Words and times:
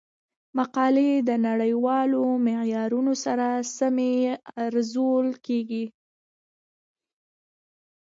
مقالې 0.57 1.11
د 1.29 1.29
نړیوالو 1.47 2.23
معیارونو 2.45 3.13
سره 3.25 3.47
سمې 3.77 4.13
ارزول 4.65 5.27
کیږي. 5.45 5.85